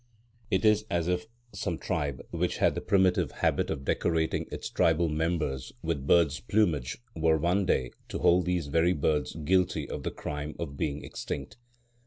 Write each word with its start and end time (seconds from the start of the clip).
It 0.49 0.65
is 0.65 0.83
as 0.89 1.07
if 1.07 1.27
some 1.53 1.77
tribe 1.77 2.25
which 2.31 2.57
had 2.57 2.73
the 2.73 2.81
primitive 2.81 3.31
habit 3.33 3.69
of 3.69 3.85
decorating 3.85 4.47
its 4.51 4.67
tribal 4.67 5.09
members 5.09 5.73
with 5.83 6.07
birds' 6.07 6.39
plumage 6.39 6.97
were 7.15 7.39
some 7.39 7.67
day 7.67 7.91
to 8.09 8.17
hold 8.17 8.45
these 8.47 8.65
very 8.65 8.93
birds 8.93 9.35
guilty 9.35 9.87
of 9.87 10.01
the 10.01 10.09
crime 10.09 10.55
of 10.57 10.75
being 10.75 11.03
extinct. 11.05 11.57